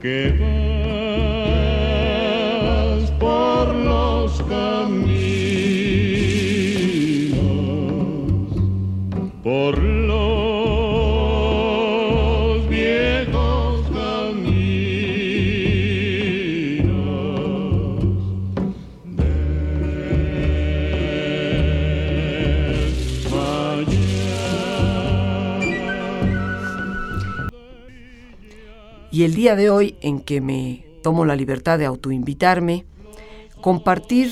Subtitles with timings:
[0.00, 0.57] que
[29.18, 32.86] Y el día de hoy en que me tomo la libertad de autoinvitarme,
[33.60, 34.30] compartir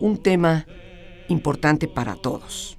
[0.00, 0.66] un tema
[1.28, 2.78] importante para todos.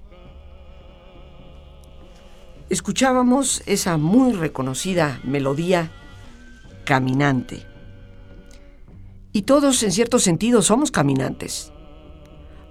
[2.69, 5.93] Escuchábamos esa muy reconocida melodía
[6.83, 7.65] caminante.
[9.31, 11.71] Y todos en cierto sentido somos caminantes.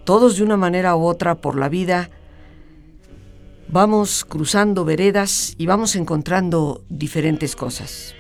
[0.05, 2.11] Todos de una manera u otra por la vida
[3.69, 8.15] vamos cruzando veredas y vamos encontrando diferentes cosas.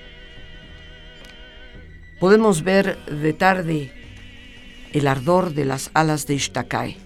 [2.23, 3.91] Podemos ver de tarde
[4.93, 6.97] el ardor de las alas de Ishtakai.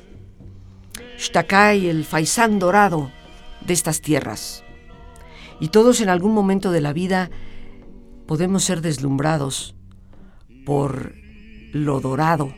[1.16, 3.10] Ishtakai, el faisán dorado
[3.66, 4.62] de estas tierras.
[5.58, 7.30] Y todos en algún momento de la vida
[8.26, 9.74] podemos ser deslumbrados
[10.66, 11.14] por
[11.72, 12.52] lo dorado,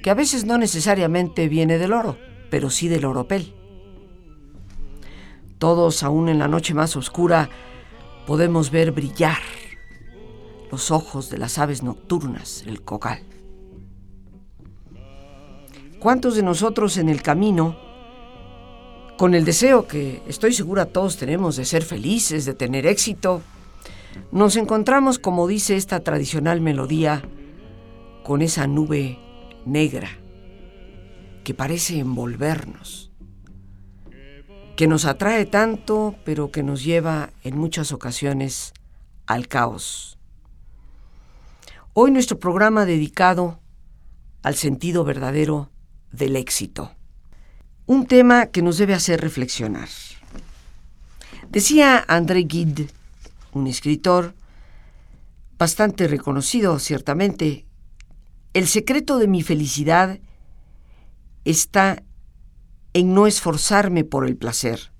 [0.00, 2.16] que a veces no necesariamente viene del oro,
[2.48, 3.56] pero sí del oropel.
[5.58, 7.50] Todos, aún en la noche más oscura,
[8.24, 9.63] podemos ver brillar
[10.74, 13.22] los ojos de las aves nocturnas, el cocal.
[16.00, 17.78] ¿Cuántos de nosotros en el camino,
[19.16, 23.40] con el deseo que estoy segura todos tenemos de ser felices, de tener éxito,
[24.32, 27.22] nos encontramos, como dice esta tradicional melodía,
[28.24, 29.20] con esa nube
[29.64, 30.10] negra
[31.44, 33.12] que parece envolvernos,
[34.74, 38.72] que nos atrae tanto, pero que nos lleva en muchas ocasiones
[39.26, 40.14] al caos
[41.96, 43.60] Hoy nuestro programa dedicado
[44.42, 45.70] al sentido verdadero
[46.10, 46.90] del éxito.
[47.86, 49.88] Un tema que nos debe hacer reflexionar.
[51.50, 52.88] Decía André Gide,
[53.52, 54.34] un escritor
[55.56, 57.64] bastante reconocido ciertamente,
[58.54, 60.18] el secreto de mi felicidad
[61.44, 62.02] está
[62.92, 64.90] en no esforzarme por el placer,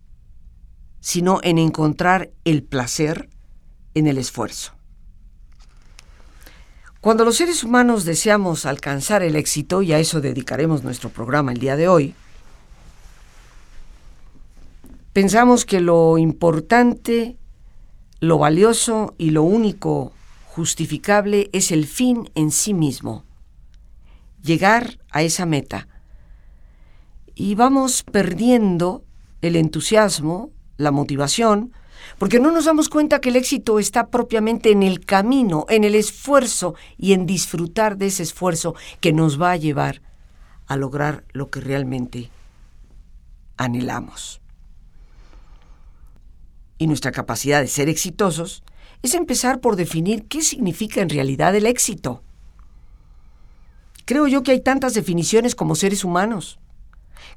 [1.01, 3.31] sino en encontrar el placer
[3.95, 4.75] en el esfuerzo.
[7.05, 11.59] Cuando los seres humanos deseamos alcanzar el éxito, y a eso dedicaremos nuestro programa el
[11.59, 12.15] día de hoy,
[15.13, 17.37] pensamos que lo importante,
[18.21, 20.13] lo valioso y lo único
[20.47, 23.27] justificable es el fin en sí mismo,
[24.43, 25.89] llegar a esa meta.
[27.35, 29.05] Y vamos perdiendo
[29.43, 31.75] el entusiasmo, la motivación,
[32.19, 35.95] porque no nos damos cuenta que el éxito está propiamente en el camino, en el
[35.95, 40.03] esfuerzo y en disfrutar de ese esfuerzo que nos va a llevar
[40.67, 42.31] a lograr lo que realmente
[43.57, 44.41] anhelamos.
[46.79, 48.63] Y nuestra capacidad de ser exitosos
[49.03, 52.23] es empezar por definir qué significa en realidad el éxito.
[54.07, 56.59] Creo yo que hay tantas definiciones como seres humanos.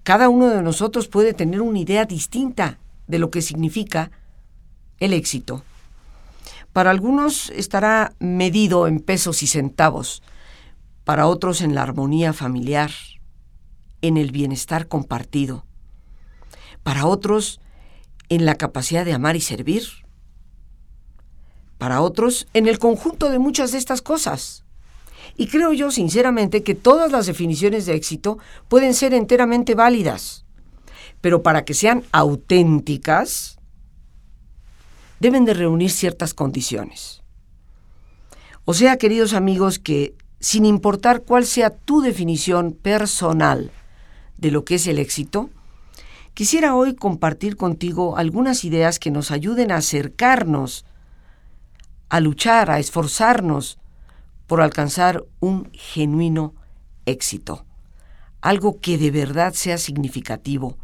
[0.03, 4.11] Cada uno de nosotros puede tener una idea distinta de lo que significa
[4.99, 5.63] el éxito.
[6.73, 10.21] Para algunos estará medido en pesos y centavos,
[11.03, 12.91] para otros en la armonía familiar,
[14.01, 15.65] en el bienestar compartido,
[16.83, 17.59] para otros
[18.29, 19.83] en la capacidad de amar y servir,
[21.77, 24.63] para otros en el conjunto de muchas de estas cosas.
[25.35, 30.45] Y creo yo sinceramente que todas las definiciones de éxito pueden ser enteramente válidas,
[31.21, 33.56] pero para que sean auténticas,
[35.19, 37.23] deben de reunir ciertas condiciones.
[38.65, 43.71] O sea, queridos amigos, que sin importar cuál sea tu definición personal
[44.37, 45.49] de lo que es el éxito,
[46.33, 50.85] quisiera hoy compartir contigo algunas ideas que nos ayuden a acercarnos,
[52.09, 53.79] a luchar, a esforzarnos
[54.45, 56.53] por alcanzar un genuino
[57.05, 57.65] éxito,
[58.41, 60.77] algo que de verdad sea significativo,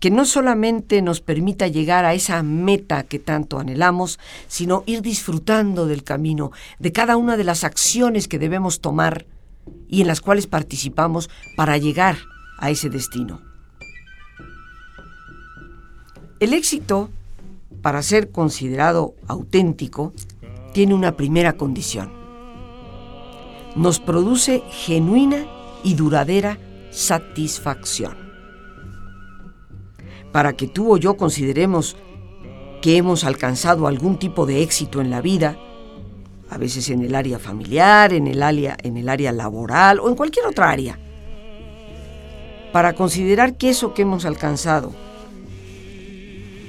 [0.00, 5.86] que no solamente nos permita llegar a esa meta que tanto anhelamos, sino ir disfrutando
[5.86, 9.26] del camino, de cada una de las acciones que debemos tomar
[9.88, 12.18] y en las cuales participamos para llegar
[12.58, 13.40] a ese destino.
[16.38, 17.10] El éxito,
[17.80, 20.12] para ser considerado auténtico,
[20.74, 22.12] tiene una primera condición.
[23.74, 25.46] Nos produce genuina
[25.82, 26.58] y duradera
[26.90, 28.25] satisfacción.
[30.32, 31.96] Para que tú o yo consideremos
[32.82, 35.58] que hemos alcanzado algún tipo de éxito en la vida,
[36.50, 40.14] a veces en el área familiar, en el área, en el área laboral o en
[40.14, 40.98] cualquier otra área,
[42.72, 44.92] para considerar que eso que hemos alcanzado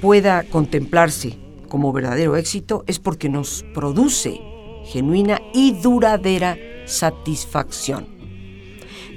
[0.00, 1.36] pueda contemplarse
[1.68, 4.40] como verdadero éxito es porque nos produce
[4.86, 6.56] genuina y duradera
[6.86, 8.06] satisfacción.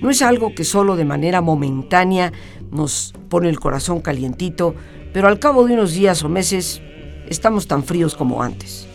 [0.01, 2.33] No es algo que solo de manera momentánea
[2.71, 4.75] nos pone el corazón calientito,
[5.13, 6.81] pero al cabo de unos días o meses
[7.27, 8.87] estamos tan fríos como antes.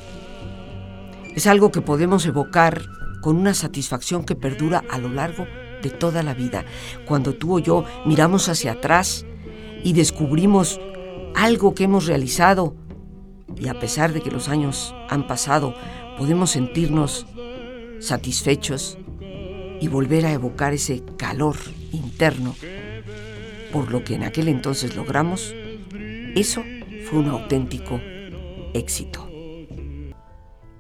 [1.35, 2.83] Es algo que podemos evocar
[3.21, 5.47] con una satisfacción que perdura a lo largo
[5.83, 6.65] de toda la vida.
[7.07, 9.27] Cuando tú o yo miramos hacia atrás
[9.85, 10.81] y descubrimos
[11.35, 12.75] algo que hemos realizado
[13.57, 15.75] y a pesar de que los años han pasado,
[16.19, 17.27] podemos sentirnos
[18.01, 18.99] satisfechos
[19.81, 21.57] y volver a evocar ese calor
[21.93, 22.55] interno
[23.77, 25.55] por lo que en aquel entonces logramos,
[26.35, 26.63] eso
[27.05, 28.01] fue un auténtico
[28.73, 29.29] éxito.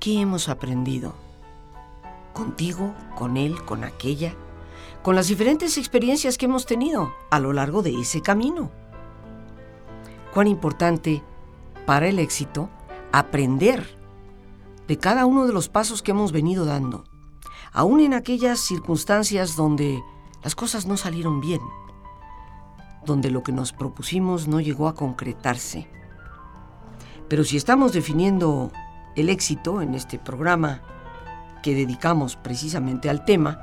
[0.01, 1.15] ¿Qué hemos aprendido?
[2.33, 4.35] Contigo, con él, con aquella,
[5.03, 8.71] con las diferentes experiencias que hemos tenido a lo largo de ese camino
[10.33, 11.23] cuán importante
[11.85, 12.71] para el éxito
[13.13, 13.95] aprender
[14.89, 17.05] de cada uno de los pasos que hemos venido dando,
[17.73, 20.03] aún en aquellas circunstancias donde
[20.43, 21.61] las cosas no salieron bien,
[23.07, 25.89] donde lo que nos propusimos no llegó a concretarse.
[27.29, 28.71] Pero si estamos definiendo
[29.17, 30.83] el éxito en este programa
[31.63, 33.59] que dedicamos precisamente al tema,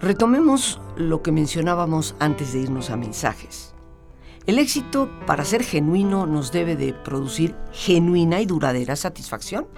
[0.00, 3.74] retomemos lo que mencionábamos antes de irnos a mensajes.
[4.46, 9.68] El éxito, para ser genuino, nos debe de producir genuina y duradera satisfacción.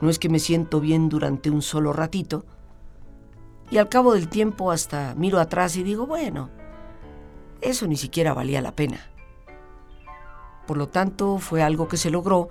[0.00, 2.44] No es que me siento bien durante un solo ratito
[3.70, 6.50] y al cabo del tiempo hasta miro atrás y digo, bueno,
[7.60, 9.10] eso ni siquiera valía la pena.
[10.66, 12.48] Por lo tanto, fue algo que se logró,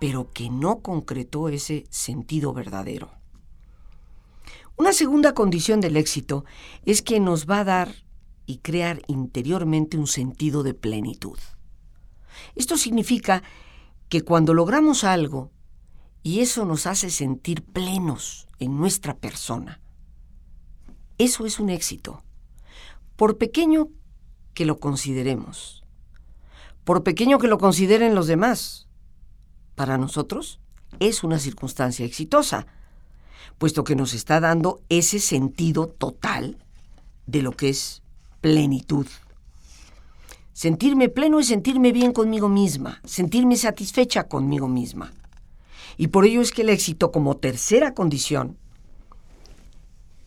[0.00, 3.10] pero que no concretó ese sentido verdadero.
[4.76, 6.44] Una segunda condición del éxito
[6.84, 7.94] es que nos va a dar
[8.46, 11.38] y crear interiormente un sentido de plenitud.
[12.56, 13.42] Esto significa
[14.08, 15.52] que cuando logramos algo
[16.22, 19.80] y eso nos hace sentir plenos en nuestra persona,
[21.24, 22.22] eso es un éxito,
[23.16, 23.88] por pequeño
[24.54, 25.84] que lo consideremos,
[26.84, 28.88] por pequeño que lo consideren los demás.
[29.76, 30.60] Para nosotros
[30.98, 32.66] es una circunstancia exitosa,
[33.58, 36.58] puesto que nos está dando ese sentido total
[37.26, 38.02] de lo que es
[38.40, 39.06] plenitud.
[40.52, 45.12] Sentirme pleno es sentirme bien conmigo misma, sentirme satisfecha conmigo misma.
[45.96, 48.58] Y por ello es que el éxito como tercera condición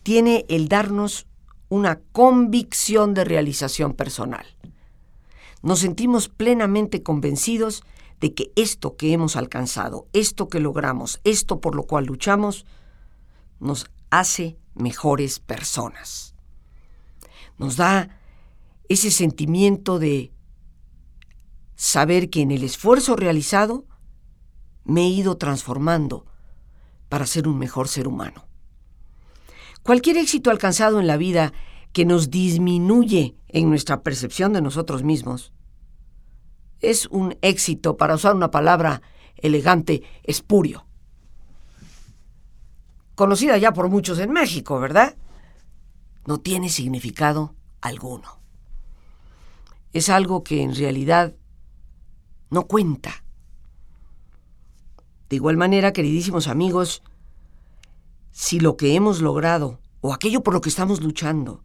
[0.06, 1.26] tiene el darnos
[1.68, 4.46] una convicción de realización personal.
[5.62, 7.82] Nos sentimos plenamente convencidos
[8.20, 12.66] de que esto que hemos alcanzado, esto que logramos, esto por lo cual luchamos,
[13.58, 16.36] nos hace mejores personas
[17.58, 18.20] nos da
[18.88, 20.32] ese sentimiento de
[21.74, 23.84] saber que en el esfuerzo realizado
[24.84, 26.26] me he ido transformando
[27.08, 28.45] para ser un mejor ser humano.
[29.86, 31.52] Cualquier éxito alcanzado en la vida
[31.92, 35.52] que nos disminuye en nuestra percepción de nosotros mismos
[36.80, 39.00] es un éxito, para usar una palabra
[39.36, 40.86] elegante, espurio.
[43.14, 45.16] Conocida ya por muchos en México, ¿verdad?
[46.26, 48.40] no tiene significado alguno.
[49.92, 51.36] Es algo que en realidad
[52.50, 53.22] no cuenta.
[55.28, 57.04] De igual manera, queridísimos amigos,
[58.36, 61.62] si lo que hemos logrado o aquello por lo que estamos luchando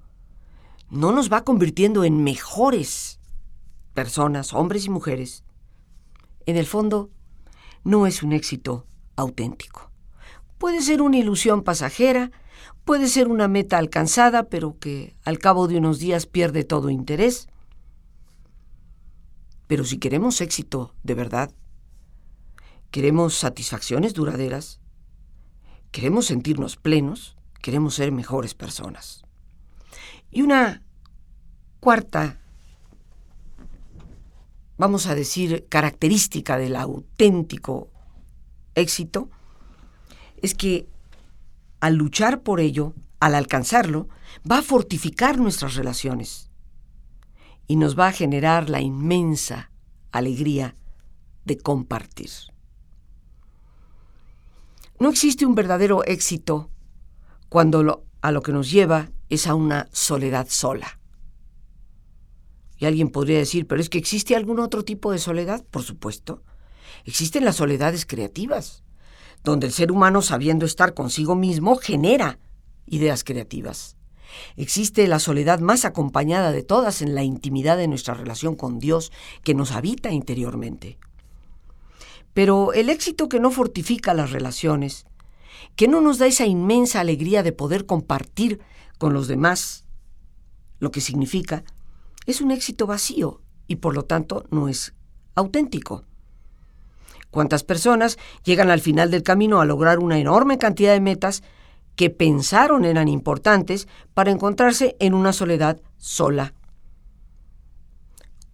[0.89, 3.19] no nos va convirtiendo en mejores
[3.93, 5.43] personas, hombres y mujeres,
[6.45, 7.09] en el fondo
[7.83, 9.91] no es un éxito auténtico.
[10.57, 12.31] Puede ser una ilusión pasajera
[12.83, 17.47] Puede ser una meta alcanzada, pero que al cabo de unos días pierde todo interés.
[19.67, 21.51] Pero si queremos éxito de verdad,
[22.89, 24.80] queremos satisfacciones duraderas,
[25.91, 29.23] queremos sentirnos plenos, queremos ser mejores personas.
[30.31, 30.81] Y una
[31.79, 32.39] cuarta,
[34.77, 37.89] vamos a decir, característica del auténtico
[38.75, 39.29] éxito,
[40.41, 40.87] es que
[41.81, 44.07] al luchar por ello, al alcanzarlo,
[44.49, 46.49] va a fortificar nuestras relaciones
[47.67, 49.71] y nos va a generar la inmensa
[50.11, 50.75] alegría
[51.45, 52.29] de compartir.
[55.01, 56.69] No existe un verdadero éxito
[57.49, 60.99] cuando a lo que nos lleva es a una soledad sola.
[62.77, 66.43] Y alguien podría decir, pero es que existe algún otro tipo de soledad, por supuesto.
[67.03, 68.83] Existen las soledades creativas,
[69.43, 72.37] donde el ser humano, sabiendo estar consigo mismo, genera
[72.85, 73.97] ideas creativas.
[74.55, 79.11] Existe la soledad más acompañada de todas en la intimidad de nuestra relación con Dios
[79.43, 80.99] que nos habita interiormente.
[82.33, 85.05] Pero el éxito que no fortifica las relaciones,
[85.75, 88.59] que no nos da esa inmensa alegría de poder compartir
[88.97, 89.85] con los demás
[90.79, 91.63] lo que significa,
[92.25, 94.93] es un éxito vacío y por lo tanto no es
[95.35, 96.05] auténtico.
[97.29, 101.43] ¿Cuántas personas llegan al final del camino a lograr una enorme cantidad de metas
[101.95, 106.53] que pensaron eran importantes para encontrarse en una soledad sola?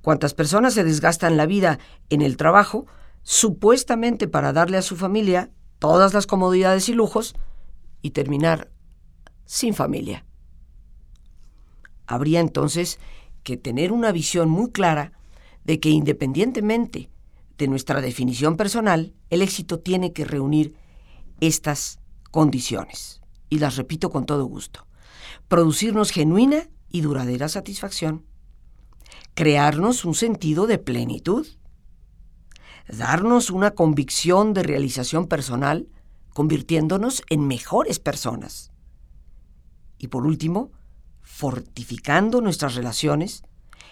[0.01, 1.79] ¿Cuántas personas se desgastan la vida
[2.09, 2.85] en el trabajo
[3.29, 7.35] supuestamente para darle a su familia todas las comodidades y lujos
[8.01, 8.71] y terminar
[9.43, 10.25] sin familia?
[12.05, 13.01] Habría entonces
[13.43, 15.11] que tener una visión muy clara
[15.65, 17.09] de que independientemente
[17.57, 20.75] de nuestra definición personal, el éxito tiene que reunir
[21.41, 21.99] estas
[22.31, 23.19] condiciones.
[23.49, 24.87] Y las repito con todo gusto.
[25.49, 28.25] Producirnos genuina y duradera satisfacción.
[29.33, 31.45] Crearnos un sentido de plenitud.
[32.89, 35.89] Darnos una convicción de realización personal,
[36.33, 38.71] convirtiéndonos en mejores personas.
[39.97, 40.71] Y por último,
[41.21, 43.43] fortificando nuestras relaciones,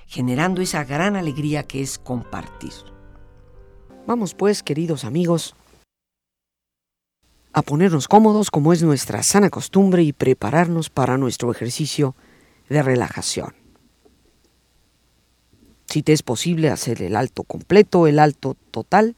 [0.07, 2.73] generando esa gran alegría que es compartir.
[4.07, 5.55] Vamos pues, queridos amigos,
[7.51, 12.15] a ponernos cómodos como es nuestra sana costumbre y prepararnos para nuestro ejercicio
[12.69, 13.64] de relajación.
[15.95, 19.15] Si te es posible hacer el alto completo, el alto total,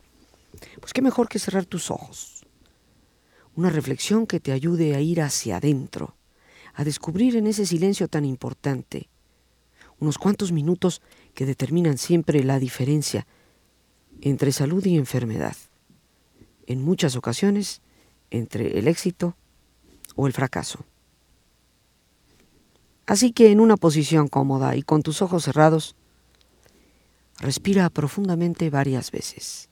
[0.79, 2.46] pues qué mejor que cerrar tus ojos.
[3.55, 6.13] Una reflexión que te ayude a ir hacia adentro,
[6.75, 9.10] a descubrir en ese silencio tan importante
[9.98, 11.01] unos cuantos minutos
[11.34, 13.25] que determinan siempre la diferencia
[14.22, 15.55] entre salud y enfermedad,
[16.67, 17.81] en muchas ocasiones
[18.29, 19.36] entre el éxito
[20.15, 20.86] o el fracaso.
[23.07, 25.97] Así que en una posición cómoda y con tus ojos cerrados,
[27.39, 29.70] respira profundamente varias veces.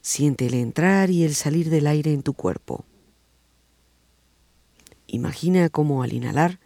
[0.00, 2.84] Siente el entrar y el salir del aire en tu cuerpo.
[5.06, 6.60] Imagina cómo al inhalar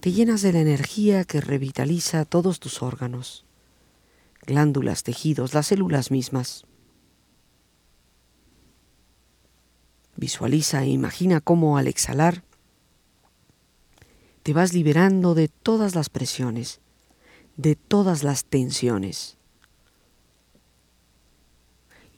[0.00, 3.44] te llenas de la energía que revitaliza todos tus órganos
[4.46, 6.64] glándulas, tejidos, las células mismas.
[10.16, 12.42] Visualiza e imagina cómo al exhalar
[14.42, 16.80] te vas liberando de todas las presiones,
[17.56, 19.36] de todas las tensiones.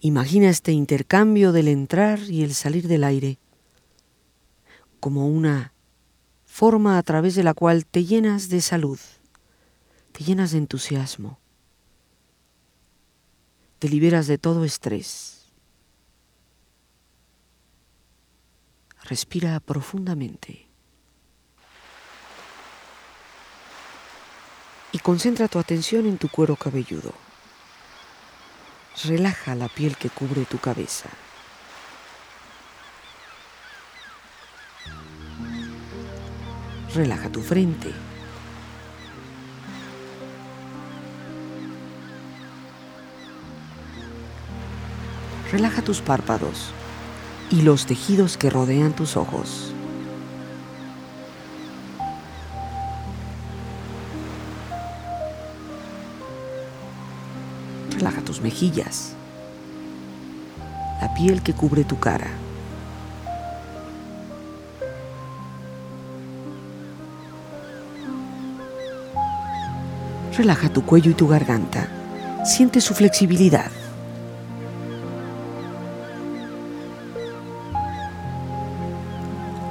[0.00, 3.38] Imagina este intercambio del entrar y el salir del aire
[5.00, 5.72] como una
[6.44, 8.98] forma a través de la cual te llenas de salud,
[10.12, 11.38] te llenas de entusiasmo,
[13.78, 15.50] te liberas de todo estrés.
[19.04, 20.71] Respira profundamente.
[24.92, 27.12] Y concentra tu atención en tu cuero cabelludo.
[29.04, 31.08] Relaja la piel que cubre tu cabeza.
[36.94, 37.90] Relaja tu frente.
[45.50, 46.72] Relaja tus párpados
[47.50, 49.71] y los tejidos que rodean tus ojos.
[58.02, 59.12] Relaja tus mejillas,
[61.00, 62.26] la piel que cubre tu cara.
[70.36, 71.86] Relaja tu cuello y tu garganta.
[72.44, 73.70] Siente su flexibilidad.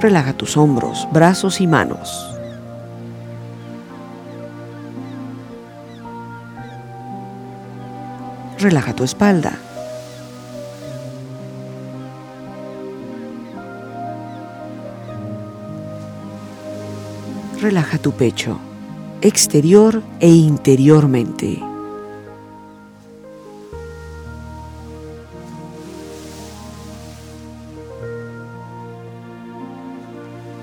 [0.00, 2.31] Relaja tus hombros, brazos y manos.
[8.62, 9.58] Relaja tu espalda.
[17.60, 18.60] Relaja tu pecho,
[19.20, 21.58] exterior e interiormente.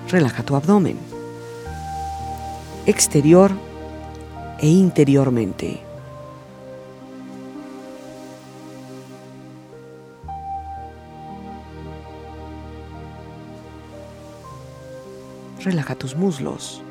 [0.07, 0.97] Relaja tu abdomen,
[2.85, 3.51] exterior
[4.61, 5.88] e interiormente.
[15.59, 16.81] Relaja tus muslos.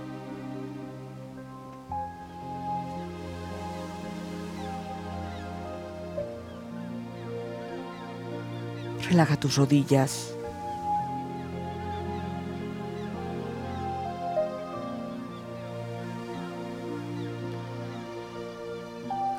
[9.08, 10.34] Relaja tus rodillas.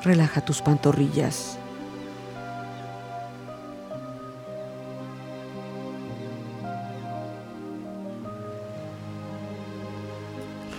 [0.02, 1.59] Relaja tus pantorrillas.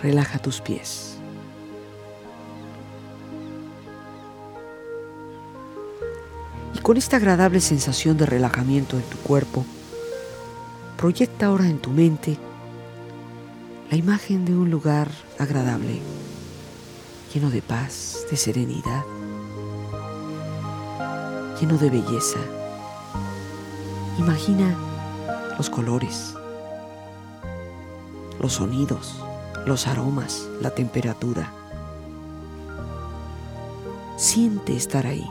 [0.01, 1.17] Relaja tus pies.
[6.73, 9.65] Y con esta agradable sensación de relajamiento en tu cuerpo,
[10.97, 12.37] proyecta ahora en tu mente
[13.91, 15.99] la imagen de un lugar agradable,
[17.33, 19.03] lleno de paz, de serenidad,
[21.59, 22.39] lleno de belleza.
[24.17, 24.75] Imagina
[25.57, 26.33] los colores,
[28.39, 29.21] los sonidos,
[29.65, 31.51] los aromas, la temperatura.
[34.17, 35.27] Siente estar ahí.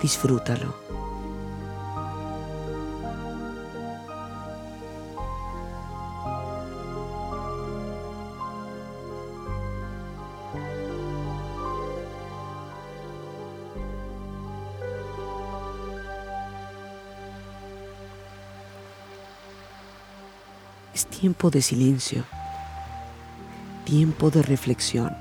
[0.00, 0.74] Disfrútalo.
[21.22, 22.24] Tiempo de silencio,
[23.84, 25.16] tiempo de reflexión.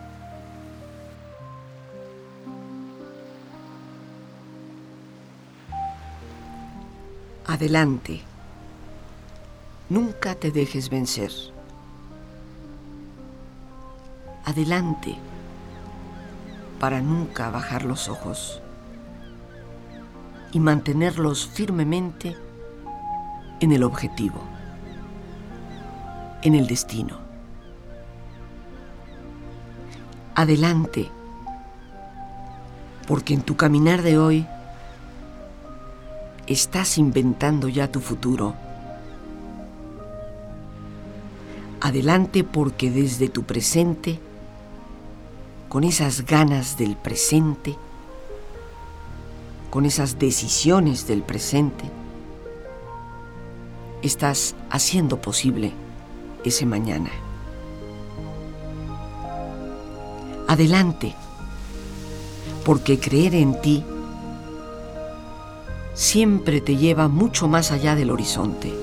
[7.46, 8.22] Adelante,
[9.90, 11.30] nunca te dejes vencer.
[14.44, 15.16] Adelante,
[16.80, 18.60] para nunca bajar los ojos
[20.52, 22.36] y mantenerlos firmemente
[23.60, 24.51] en el objetivo
[26.42, 27.18] en el destino.
[30.36, 31.10] Adelante,
[33.08, 34.48] porque en tu caminar de hoy
[36.48, 38.56] estás inventando ya tu futuro.
[41.82, 44.20] Adelante porque desde tu presente,
[45.68, 47.76] con esas ganas del presente,
[49.70, 51.86] con esas decisiones del presente,
[54.02, 55.74] estás haciendo posible
[56.44, 57.10] ese mañana.
[60.48, 61.16] Adelante,
[62.66, 63.84] porque creer en ti
[65.94, 68.74] siempre te lleva mucho más allá del horizonte,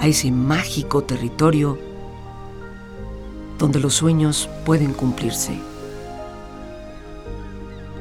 [0.00, 1.78] a ese mágico territorio
[3.58, 5.58] donde los sueños pueden cumplirse,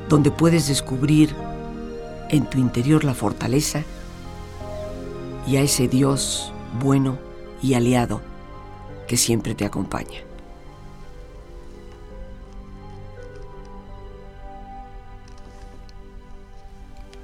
[0.10, 1.36] donde puedes descubrir
[2.30, 3.84] en tu interior la fortaleza
[5.47, 7.17] y a ese Dios bueno
[7.62, 8.21] y aliado
[9.07, 10.21] que siempre te acompaña.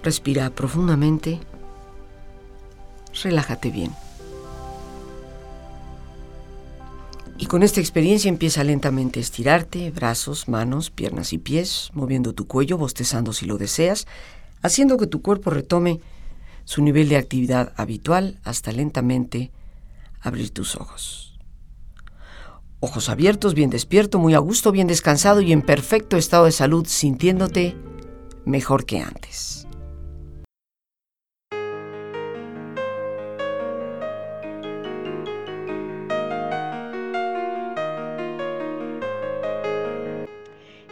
[0.01, 1.39] Respira profundamente,
[3.21, 3.91] relájate bien.
[7.37, 12.47] Y con esta experiencia empieza lentamente a estirarte, brazos, manos, piernas y pies, moviendo tu
[12.47, 14.07] cuello, bostezando si lo deseas,
[14.61, 16.01] haciendo que tu cuerpo retome
[16.69, 19.51] su nivel de actividad habitual hasta lentamente
[20.21, 21.39] abrir tus ojos.
[22.79, 26.85] Ojos abiertos, bien despierto, muy a gusto, bien descansado y en perfecto estado de salud,
[26.85, 27.75] sintiéndote
[28.45, 29.67] mejor que antes.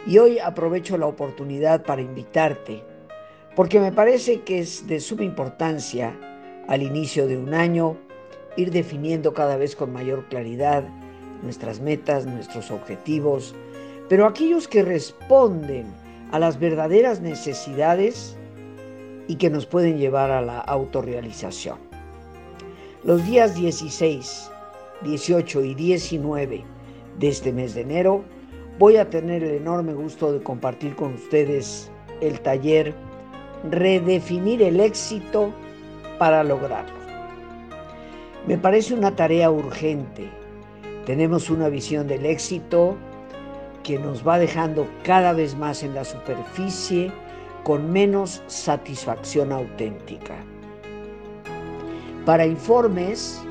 [0.07, 2.96] Y hoy aprovecho la oportunidad para invitarte
[3.57, 6.15] porque me parece que es de suma importancia
[6.67, 7.97] al inicio de un año
[8.55, 10.83] ir definiendo cada vez con mayor claridad
[11.41, 13.55] nuestras metas, nuestros objetivos,
[14.09, 15.87] pero aquellos que responden
[16.31, 18.37] a las verdaderas necesidades
[19.27, 21.79] y que nos pueden llevar a la autorrealización.
[23.03, 24.51] Los días 16,
[25.01, 26.63] 18 y 19
[27.17, 28.23] de este mes de enero
[28.77, 31.89] voy a tener el enorme gusto de compartir con ustedes
[32.21, 32.93] el taller
[33.63, 35.51] redefinir el éxito
[36.17, 36.97] para lograrlo.
[38.47, 40.29] Me parece una tarea urgente.
[41.05, 42.95] Tenemos una visión del éxito
[43.83, 47.11] que nos va dejando cada vez más en la superficie
[47.63, 50.35] con menos satisfacción auténtica.
[52.25, 53.41] Para informes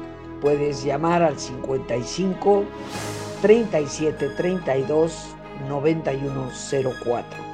[0.40, 2.64] puedes llamar al 55
[3.42, 5.34] 37 32
[5.68, 7.45] 9104.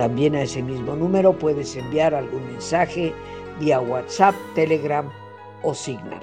[0.00, 3.12] También a ese mismo número puedes enviar algún mensaje
[3.60, 5.06] vía WhatsApp, Telegram
[5.62, 6.22] o Signal.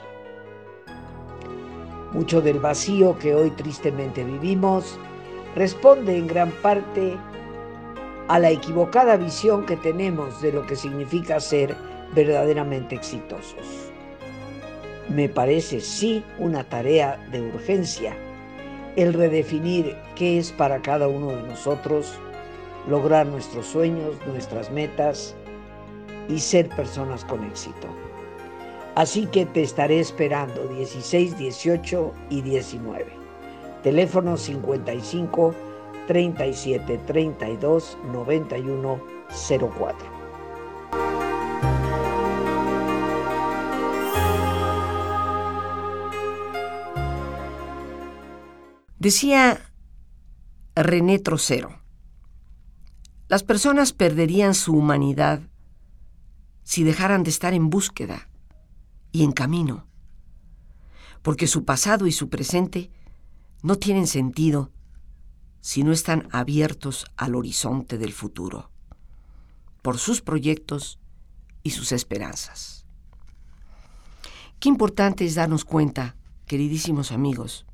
[2.11, 4.97] Mucho del vacío que hoy tristemente vivimos
[5.53, 7.17] responde en gran parte
[8.27, 11.75] a la equivocada visión que tenemos de lo que significa ser
[12.15, 13.91] verdaderamente exitosos.
[15.07, 18.17] Me parece sí una tarea de urgencia
[18.95, 22.19] el redefinir qué es para cada uno de nosotros
[22.87, 25.35] lograr nuestros sueños, nuestras metas
[26.29, 27.87] y ser personas con éxito.
[28.95, 33.05] Así que te estaré esperando 16, 18 y 19.
[33.83, 35.53] Teléfono 55
[36.07, 40.17] 37 32 91 04.
[48.99, 49.59] Decía
[50.75, 51.69] René Trocero,
[53.27, 55.41] las personas perderían su humanidad
[56.63, 58.29] si dejaran de estar en búsqueda
[59.11, 59.87] y en camino,
[61.21, 62.91] porque su pasado y su presente
[63.63, 64.71] no tienen sentido
[65.59, 68.71] si no están abiertos al horizonte del futuro,
[69.81, 70.99] por sus proyectos
[71.63, 72.85] y sus esperanzas.
[74.59, 77.65] Qué importante es darnos cuenta, queridísimos amigos,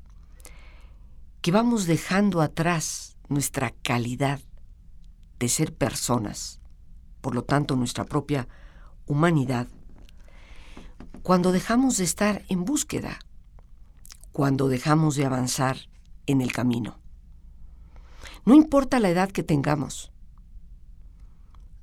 [1.40, 4.40] que vamos dejando atrás nuestra calidad
[5.44, 6.58] de ser personas,
[7.20, 8.48] por lo tanto nuestra propia
[9.06, 9.68] humanidad,
[11.22, 13.18] cuando dejamos de estar en búsqueda,
[14.32, 15.76] cuando dejamos de avanzar
[16.26, 16.98] en el camino.
[18.46, 20.12] No importa la edad que tengamos,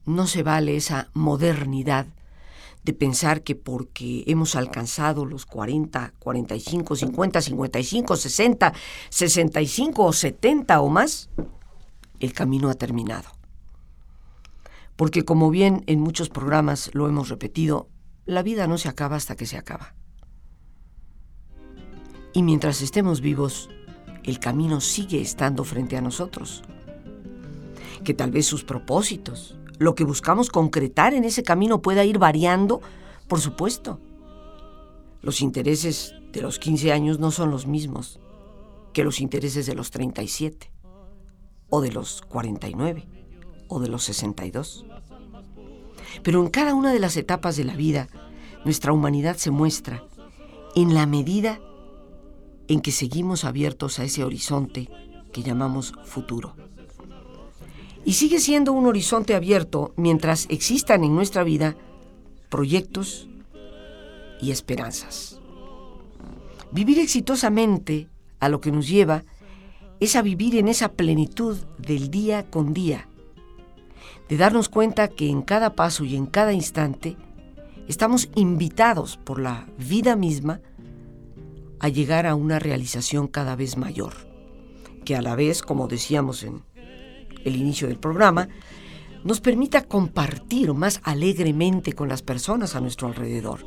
[0.06, 2.08] no se vale esa modernidad
[2.84, 8.74] de pensar que porque hemos alcanzado los 40, 45, 50, 55, 60,
[9.10, 11.30] 65 o 70 o más,
[12.19, 13.40] el camino ha terminado.
[15.02, 17.90] Porque como bien en muchos programas lo hemos repetido,
[18.28, 19.96] la vida no se acaba hasta que se acaba.
[22.34, 23.68] Y mientras estemos vivos,
[24.24, 26.62] el camino sigue estando frente a nosotros.
[28.04, 32.80] Que tal vez sus propósitos, lo que buscamos concretar en ese camino pueda ir variando,
[33.28, 34.00] por supuesto.
[35.24, 38.20] Los intereses de los 15 años no son los mismos
[38.94, 40.72] que los intereses de los 37,
[41.70, 43.21] o de los 49,
[43.72, 44.86] o de los 62.
[46.24, 48.10] Pero en cada una de las etapas de la vida,
[48.66, 50.04] nuestra humanidad se muestra
[50.76, 51.60] en la medida
[52.68, 54.90] en que seguimos abiertos a ese horizonte
[55.32, 56.56] que llamamos futuro.
[58.04, 61.76] Y sigue siendo un horizonte abierto mientras existan en nuestra vida
[62.50, 63.30] proyectos
[64.42, 65.40] y esperanzas.
[66.72, 69.24] Vivir exitosamente a lo que nos lleva
[70.02, 73.08] es a vivir en esa plenitud del día con día,
[74.30, 77.18] de darnos cuenta que en cada paso y en cada instante
[77.88, 80.62] estamos invitados por la vida misma
[81.80, 84.14] a llegar a una realización cada vez mayor,
[85.04, 86.64] que a la vez, como decíamos en
[87.44, 88.48] el inicio del programa,
[89.24, 93.66] nos permita compartir más alegremente con las personas a nuestro alrededor,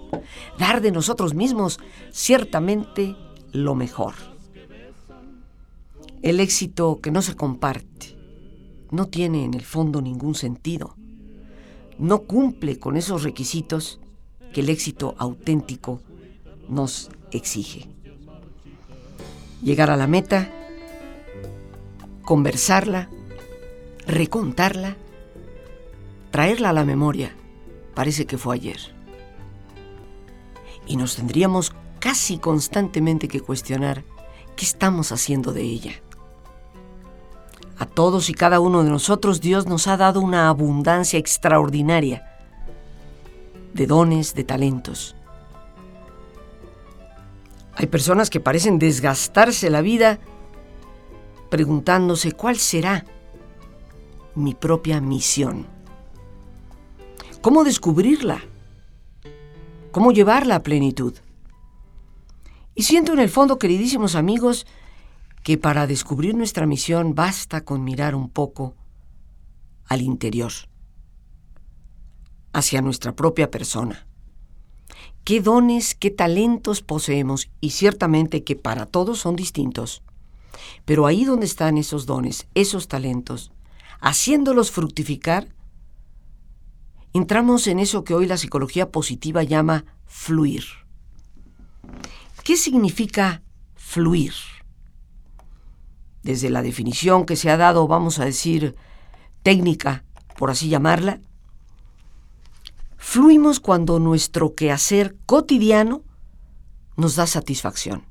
[0.58, 1.78] dar de nosotros mismos
[2.10, 3.16] ciertamente
[3.52, 4.14] lo mejor.
[6.22, 8.13] El éxito que no se comparte
[8.94, 10.94] no tiene en el fondo ningún sentido,
[11.98, 14.00] no cumple con esos requisitos
[14.52, 16.00] que el éxito auténtico
[16.68, 17.88] nos exige.
[19.62, 20.50] Llegar a la meta,
[22.22, 23.08] conversarla,
[24.06, 24.96] recontarla,
[26.30, 27.34] traerla a la memoria,
[27.94, 28.78] parece que fue ayer.
[30.86, 34.04] Y nos tendríamos casi constantemente que cuestionar
[34.56, 36.03] qué estamos haciendo de ella.
[37.84, 42.26] A todos y cada uno de nosotros Dios nos ha dado una abundancia extraordinaria
[43.74, 45.14] de dones, de talentos.
[47.74, 50.18] Hay personas que parecen desgastarse la vida
[51.50, 53.04] preguntándose cuál será
[54.34, 55.66] mi propia misión.
[57.42, 58.40] ¿Cómo descubrirla?
[59.92, 61.12] ¿Cómo llevarla a plenitud?
[62.74, 64.66] Y siento en el fondo, queridísimos amigos,
[65.44, 68.74] que para descubrir nuestra misión basta con mirar un poco
[69.84, 70.50] al interior,
[72.54, 74.06] hacia nuestra propia persona.
[75.22, 80.02] qué dones, qué talentos poseemos y ciertamente que para todos son distintos.
[80.84, 83.52] Pero ahí donde están esos dones, esos talentos,
[84.00, 85.48] haciéndolos fructificar,
[87.12, 90.64] entramos en eso que hoy la psicología positiva llama fluir.
[92.44, 93.42] ¿Qué significa
[93.74, 94.32] fluir?
[96.24, 98.74] Desde la definición que se ha dado, vamos a decir,
[99.42, 100.04] técnica,
[100.38, 101.20] por así llamarla,
[102.96, 106.02] fluimos cuando nuestro quehacer cotidiano
[106.96, 108.06] nos da satisfacción.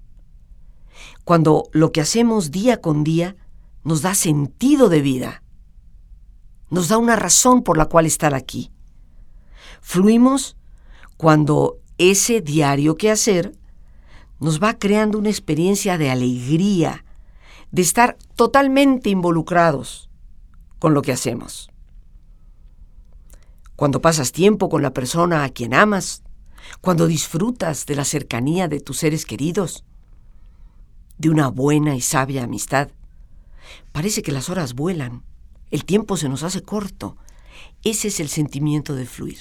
[1.25, 3.35] Cuando lo que hacemos día con día
[3.83, 5.43] nos da sentido de vida,
[6.69, 8.71] nos da una razón por la cual estar aquí.
[9.81, 10.55] Fluimos
[11.17, 13.57] cuando ese diario quehacer
[14.39, 17.05] nos va creando una experiencia de alegría,
[17.73, 20.07] de estar totalmente involucrados
[20.77, 21.71] con lo que hacemos.
[23.75, 26.21] Cuando pasas tiempo con la persona a quien amas,
[26.81, 29.83] cuando disfrutas de la cercanía de tus seres queridos,
[31.17, 32.89] de una buena y sabia amistad,
[33.91, 35.23] parece que las horas vuelan,
[35.71, 37.17] el tiempo se nos hace corto.
[37.83, 39.39] Ese es el sentimiento de fluir.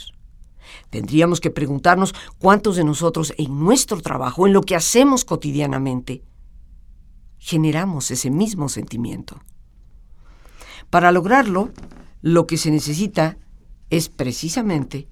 [0.89, 6.23] Tendríamos que preguntarnos cuántos de nosotros en nuestro trabajo, en lo que hacemos cotidianamente,
[7.43, 9.43] generamos ese mismo sentimiento.
[10.91, 11.73] Para lograrlo,
[12.21, 13.37] lo que se necesita
[13.91, 15.09] es precisamente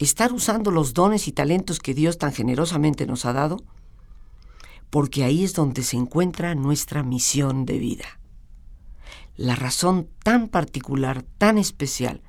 [0.00, 3.58] estar usando los dones y talentos que Dios tan generosamente nos ha dado,
[4.90, 8.18] porque ahí es donde se encuentra nuestra misión de vida.
[9.36, 12.20] La razón tan particular, tan especial,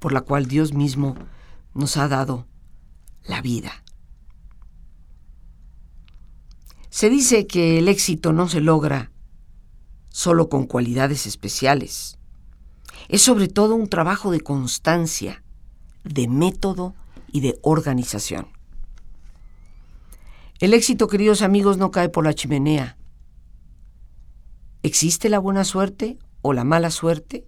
[0.00, 1.14] por la cual Dios mismo
[1.74, 2.48] nos ha dado
[3.24, 3.84] la vida.
[6.96, 9.10] Se dice que el éxito no se logra
[10.08, 12.18] solo con cualidades especiales.
[13.10, 15.44] Es sobre todo un trabajo de constancia,
[16.04, 16.94] de método
[17.30, 18.48] y de organización.
[20.58, 22.96] El éxito, queridos amigos, no cae por la chimenea.
[24.82, 27.46] ¿Existe la buena suerte o la mala suerte?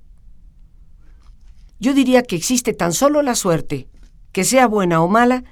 [1.81, 3.89] Yo diría que existe tan solo la suerte
[4.31, 5.43] que sea buena o mala,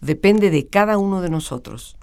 [0.00, 1.97] depende de cada uno de nosotros,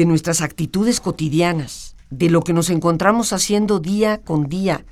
[0.00, 4.86] de nuestras actitudes cotidianas, de lo que nos encontramos haciendo día con día,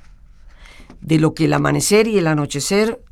[1.00, 3.02] de lo que el amanecer y el anochecer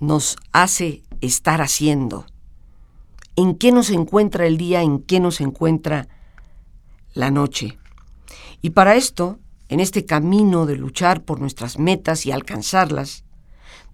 [0.00, 2.26] nos hace estar haciendo.
[3.36, 4.82] ¿En qué nos encuentra el día?
[4.82, 6.08] ¿En qué nos encuentra
[7.14, 7.78] la noche?
[8.60, 9.38] Y para esto,
[9.70, 13.24] en este camino de luchar por nuestras metas y alcanzarlas,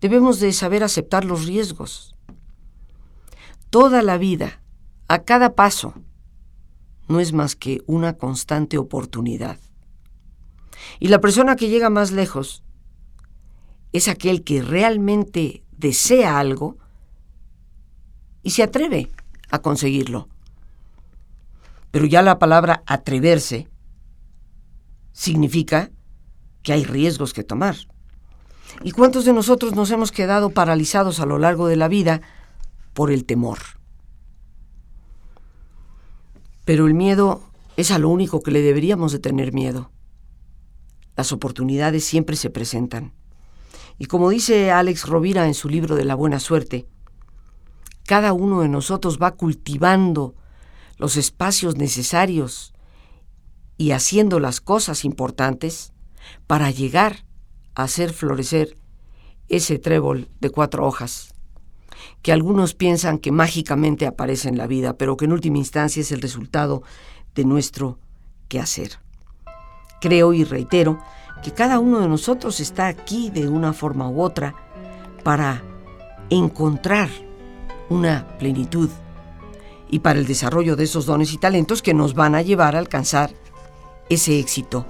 [0.01, 2.17] debemos de saber aceptar los riesgos.
[3.71, 4.60] Toda la vida,
[5.11, 5.93] a cada paso,
[7.09, 9.59] no es más que una constante oportunidad.
[11.01, 12.63] Y la persona que llega más lejos
[13.93, 16.79] es aquel que realmente desea algo
[18.45, 19.11] y se atreve
[19.51, 20.29] a conseguirlo.
[21.91, 23.67] Pero ya la palabra atreverse
[25.11, 25.91] significa
[26.63, 27.75] que hay riesgos que tomar.
[28.85, 32.21] ¿Y cuántos de nosotros nos hemos quedado paralizados a lo largo de la vida
[32.95, 33.80] por el temor?
[36.65, 37.43] Pero el miedo
[37.77, 39.91] es a lo único que le deberíamos de tener miedo.
[41.17, 43.13] Las oportunidades siempre se presentan.
[43.99, 46.87] Y como dice Alex Rovira en su libro de la buena suerte,
[48.07, 50.35] cada uno de nosotros va cultivando
[50.97, 52.73] los espacios necesarios
[53.77, 55.93] y haciendo las cosas importantes
[56.47, 57.25] para llegar
[57.75, 58.77] hacer florecer
[59.49, 61.30] ese trébol de cuatro hojas,
[62.23, 66.13] que algunos piensan que mágicamente aparece en la vida, pero que en última instancia es
[66.13, 66.83] el resultado
[67.35, 67.99] de nuestro
[68.49, 68.99] quehacer.
[70.01, 70.99] Creo y reitero
[71.43, 74.55] que cada uno de nosotros está aquí de una forma u otra
[75.23, 75.63] para
[76.29, 77.09] encontrar
[77.89, 78.91] una plenitud
[79.89, 82.79] y para el desarrollo de esos dones y talentos que nos van a llevar a
[82.79, 83.31] alcanzar
[84.09, 84.87] ese éxito.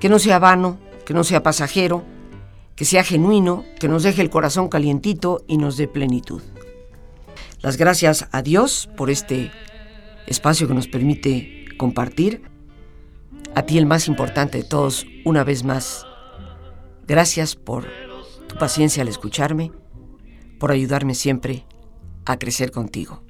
[0.00, 2.02] Que no sea vano, que no sea pasajero,
[2.82, 6.42] que sea genuino, que nos deje el corazón calientito y nos dé plenitud.
[7.60, 9.52] Las gracias a Dios por este
[10.26, 12.42] espacio que nos permite compartir.
[13.54, 16.04] A ti el más importante de todos, una vez más,
[17.06, 17.86] gracias por
[18.48, 19.70] tu paciencia al escucharme,
[20.58, 21.64] por ayudarme siempre
[22.24, 23.22] a crecer contigo.